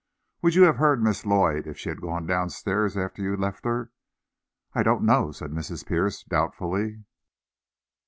[0.41, 3.65] "Would you have heard Miss Lloyd if she had gone down stairs after you left
[3.65, 3.91] her?"
[4.73, 5.85] "I don't know," said Mrs.
[5.85, 7.03] Pierce, doubtfully.